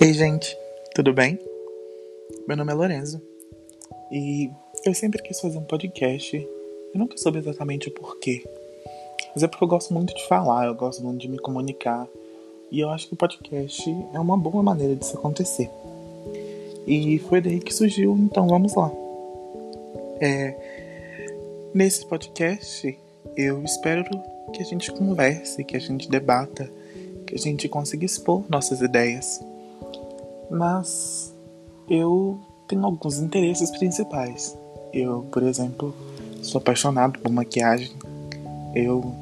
Ei, 0.00 0.12
gente, 0.12 0.56
tudo 0.94 1.12
bem? 1.12 1.38
Meu 2.48 2.56
nome 2.56 2.72
é 2.72 2.74
Lorenzo 2.74 3.22
e 4.10 4.50
eu 4.84 4.92
sempre 4.92 5.22
quis 5.22 5.40
fazer 5.40 5.56
um 5.56 5.64
podcast. 5.64 6.36
Eu 6.36 6.98
nunca 6.98 7.16
soube 7.16 7.38
exatamente 7.38 7.88
o 7.88 7.90
porquê, 7.92 8.44
mas 9.34 9.42
é 9.42 9.46
porque 9.46 9.62
eu 9.62 9.68
gosto 9.68 9.94
muito 9.94 10.14
de 10.14 10.26
falar, 10.26 10.66
eu 10.66 10.74
gosto 10.74 11.02
muito 11.02 11.20
de 11.20 11.28
me 11.28 11.38
comunicar 11.38 12.08
e 12.70 12.80
eu 12.80 12.90
acho 12.90 13.06
que 13.06 13.14
o 13.14 13.16
podcast 13.16 13.88
é 14.12 14.18
uma 14.18 14.36
boa 14.36 14.62
maneira 14.62 14.96
disso 14.96 15.16
acontecer. 15.16 15.70
E 16.86 17.18
foi 17.20 17.40
daí 17.40 17.60
que 17.60 17.72
surgiu, 17.72 18.16
então 18.18 18.48
vamos 18.48 18.74
lá. 18.74 18.90
É, 20.20 20.54
nesse 21.72 22.04
podcast 22.04 22.98
eu 23.36 23.62
espero 23.62 24.04
que 24.52 24.60
a 24.60 24.64
gente 24.64 24.90
converse, 24.92 25.64
que 25.64 25.76
a 25.76 25.80
gente 25.80 26.08
debata, 26.08 26.68
que 27.26 27.34
a 27.34 27.38
gente 27.38 27.68
consiga 27.68 28.04
expor 28.04 28.44
nossas 28.48 28.80
ideias. 28.80 29.40
Mas 30.50 31.34
eu 31.88 32.38
tenho 32.68 32.84
alguns 32.84 33.18
interesses 33.18 33.70
principais. 33.70 34.56
Eu, 34.92 35.22
por 35.32 35.42
exemplo, 35.42 35.94
sou 36.42 36.60
apaixonado 36.60 37.18
por 37.18 37.30
maquiagem. 37.30 37.92
Eu 38.74 39.14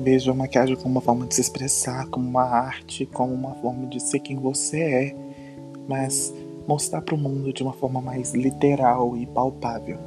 vejo 0.00 0.30
a 0.30 0.34
maquiagem 0.34 0.76
como 0.76 0.90
uma 0.90 1.00
forma 1.00 1.26
de 1.26 1.34
se 1.34 1.40
expressar, 1.40 2.06
como 2.08 2.28
uma 2.28 2.44
arte, 2.44 3.06
como 3.06 3.34
uma 3.34 3.54
forma 3.56 3.86
de 3.86 4.00
ser 4.00 4.20
quem 4.20 4.36
você 4.36 4.80
é, 4.80 5.16
mas 5.88 6.32
mostrar 6.66 7.00
para 7.00 7.14
o 7.14 7.18
mundo 7.18 7.52
de 7.52 7.62
uma 7.62 7.72
forma 7.72 8.00
mais 8.00 8.34
literal 8.34 9.16
e 9.16 9.26
palpável. 9.26 9.98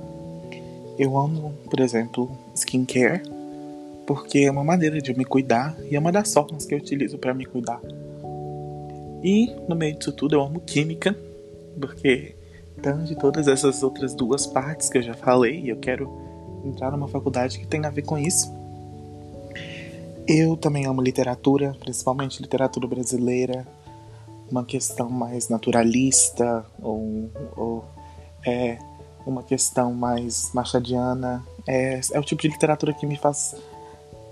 Eu 0.97 1.17
amo, 1.17 1.53
por 1.69 1.79
exemplo, 1.79 2.31
skincare, 2.53 3.23
porque 4.05 4.39
é 4.39 4.51
uma 4.51 4.63
maneira 4.63 5.01
de 5.01 5.17
me 5.17 5.25
cuidar 5.25 5.75
e 5.89 5.95
é 5.95 5.99
uma 5.99 6.11
das 6.11 6.33
formas 6.33 6.65
que 6.65 6.73
eu 6.73 6.77
utilizo 6.77 7.17
para 7.17 7.33
me 7.33 7.45
cuidar. 7.45 7.81
E 9.23 9.53
no 9.67 9.75
meio 9.75 9.97
disso 9.97 10.11
tudo 10.11 10.35
eu 10.35 10.41
amo 10.41 10.59
química, 10.61 11.15
porque 11.79 12.35
tange 12.81 13.15
todas 13.15 13.47
essas 13.47 13.83
outras 13.83 14.13
duas 14.13 14.47
partes 14.47 14.89
que 14.89 14.97
eu 14.97 15.03
já 15.03 15.13
falei, 15.13 15.61
e 15.61 15.69
eu 15.69 15.77
quero 15.77 16.09
entrar 16.65 16.91
numa 16.91 17.07
faculdade 17.07 17.59
que 17.59 17.67
tem 17.67 17.85
a 17.85 17.89
ver 17.89 18.03
com 18.03 18.17
isso. 18.17 18.51
Eu 20.27 20.55
também 20.55 20.85
amo 20.85 21.01
literatura, 21.01 21.75
principalmente 21.79 22.41
literatura 22.41 22.87
brasileira, 22.87 23.67
uma 24.49 24.63
questão 24.63 25.09
mais 25.09 25.49
naturalista 25.49 26.65
ou, 26.81 27.29
ou 27.55 27.85
é, 28.45 28.77
uma 29.25 29.43
questão 29.43 29.93
mais 29.93 30.51
machadiana. 30.53 31.43
É, 31.67 31.99
é 32.11 32.19
o 32.19 32.23
tipo 32.23 32.41
de 32.41 32.49
literatura 32.49 32.93
que 32.93 33.05
me 33.05 33.17
faz 33.17 33.55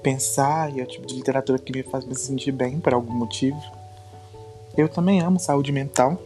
pensar 0.03 0.73
e 0.75 0.79
é 0.79 0.83
o 0.83 0.87
tipo 0.87 1.05
de 1.05 1.15
literatura 1.15 1.59
que 1.59 1.71
me 1.71 1.83
faz 1.83 2.05
me 2.05 2.15
sentir 2.15 2.51
bem 2.51 2.79
por 2.79 2.93
algum 2.93 3.13
motivo. 3.13 3.59
Eu 4.79 4.87
também 4.87 5.19
amo 5.19 5.37
saúde 5.41 5.73
mental, 5.73 6.17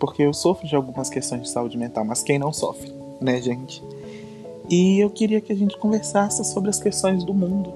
porque 0.00 0.24
eu 0.24 0.34
sofro 0.34 0.66
de 0.66 0.74
algumas 0.74 1.08
questões 1.08 1.42
de 1.42 1.50
saúde 1.50 1.78
mental, 1.78 2.04
mas 2.04 2.20
quem 2.20 2.36
não 2.36 2.52
sofre, 2.52 2.92
né, 3.20 3.40
gente? 3.40 3.80
E 4.68 4.98
eu 4.98 5.08
queria 5.08 5.40
que 5.40 5.52
a 5.52 5.54
gente 5.54 5.78
conversasse 5.78 6.44
sobre 6.44 6.68
as 6.68 6.80
questões 6.80 7.22
do 7.22 7.32
mundo, 7.32 7.72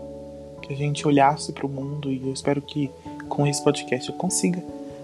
que 0.62 0.72
a 0.72 0.76
gente 0.76 1.06
olhasse 1.06 1.52
para 1.52 1.64
o 1.64 1.68
mundo 1.68 2.10
e 2.10 2.20
eu 2.26 2.32
espero 2.32 2.60
que 2.60 2.90
com 3.28 3.46
esse 3.46 3.62
podcast 3.62 4.10
eu 4.10 4.16
consiga 4.16 4.60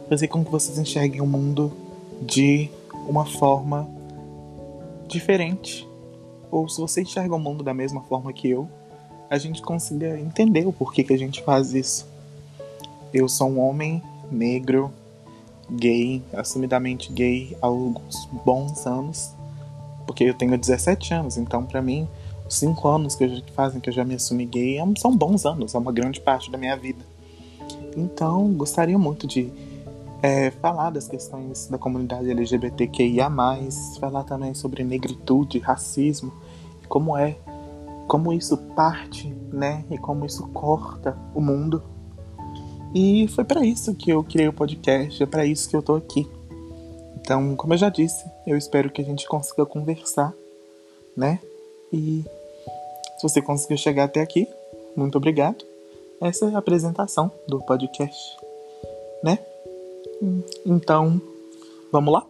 fazer 0.09 0.27
com 0.27 0.45
que 0.45 0.51
vocês 0.51 0.77
enxerguem 0.77 1.21
o 1.21 1.27
mundo 1.27 1.73
de 2.21 2.69
uma 3.09 3.25
forma 3.25 3.89
diferente. 5.07 5.89
Ou 6.51 6.69
se 6.69 6.81
você 6.81 7.03
enxerga 7.03 7.37
o 7.37 7.39
mundo 7.39 7.63
da 7.63 7.73
mesma 7.73 8.01
forma 8.01 8.33
que 8.33 8.51
eu, 8.51 8.69
a 9.31 9.39
gente 9.39 9.63
consiga 9.63 10.19
entender 10.19 10.67
o 10.67 10.73
porquê 10.73 11.05
que 11.05 11.15
a 11.15 11.19
gente 11.19 11.45
faz 11.45 11.75
isso. 11.75 12.09
Eu 13.15 13.29
sou 13.29 13.49
um 13.49 13.61
homem 13.61 14.03
negro, 14.31 14.93
gay, 15.71 16.23
assumidamente 16.33 17.13
gay 17.13 17.57
há 17.61 17.67
alguns 17.67 18.27
bons 18.45 18.87
anos, 18.87 19.35
porque 20.07 20.25
eu 20.25 20.35
tenho 20.35 20.57
17 20.59 21.15
anos, 21.15 21.37
então 21.37 21.65
para 21.65 21.81
mim, 21.81 22.09
os 22.49 22.57
5 22.57 22.89
anos 22.89 23.15
que 23.15 23.45
fazem 23.53 23.81
que 23.81 23.91
eu 23.91 23.95
já 23.95 24.05
me 24.05 24.15
assumi 24.15 24.45
gay 24.45 24.79
são 24.99 25.17
bons 25.17 25.47
anos, 25.47 25.75
é 25.75 25.79
uma 25.79 25.93
grande 25.93 26.21
parte 26.21 26.51
da 26.51 26.59
minha 26.59 26.77
vida. 26.77 27.05
Então, 27.97 28.53
gostaria 28.55 28.99
muito 28.99 29.27
de 29.27 29.53
é, 30.23 30.51
falar 30.51 30.91
das 30.91 31.09
questões 31.09 31.67
da 31.69 31.79
comunidade 31.79 32.31
LGBTQIA, 32.31 33.31
falar 33.99 34.25
também 34.25 34.55
sobre 34.55 34.85
negritude, 34.85 35.59
racismo, 35.59 36.33
como 36.89 37.17
é, 37.17 37.37
como 38.07 38.33
isso 38.33 38.57
parte, 38.75 39.33
né, 39.53 39.85
e 39.91 39.97
como 39.97 40.27
isso 40.27 40.47
corta 40.49 41.17
o 41.35 41.41
mundo. 41.41 41.83
E 42.95 43.29
foi 43.29 43.45
para 43.45 43.65
isso 43.65 43.95
que 43.95 44.11
eu 44.11 44.25
criei 44.25 44.49
o 44.49 44.53
podcast, 44.53 45.23
é 45.23 45.27
para 45.27 45.47
isso 45.47 45.69
que 45.69 45.77
eu 45.77 45.83
tô 45.83 45.95
aqui. 45.95 46.29
Então, 47.21 47.55
como 47.55 47.75
eu 47.75 47.79
já 47.79 47.89
disse, 47.89 48.25
eu 48.47 48.57
espero 48.57 48.91
que 48.91 49.01
a 49.01 49.05
gente 49.05 49.29
consiga 49.29 49.65
conversar, 49.65 50.35
né? 51.17 51.39
E 51.93 52.25
se 53.17 53.23
você 53.23 53.41
conseguiu 53.41 53.77
chegar 53.77 54.05
até 54.05 54.21
aqui, 54.21 54.49
muito 54.97 55.17
obrigado. 55.17 55.65
Essa 56.21 56.47
é 56.47 56.55
a 56.55 56.59
apresentação 56.59 57.31
do 57.47 57.61
podcast, 57.61 58.37
né? 59.23 59.39
Então, 60.67 61.21
vamos 61.93 62.13
lá? 62.13 62.27